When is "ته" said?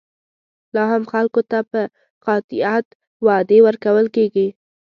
1.51-1.59